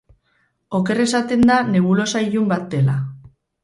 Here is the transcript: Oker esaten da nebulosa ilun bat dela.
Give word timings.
Oker 0.79 1.03
esaten 1.05 1.45
da 1.51 1.61
nebulosa 1.77 2.27
ilun 2.31 2.53
bat 2.57 2.69
dela. 2.77 3.01